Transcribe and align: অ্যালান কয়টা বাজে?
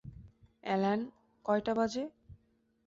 অ্যালান 0.63 0.99
কয়টা 1.45 1.73
বাজে? 1.73 2.03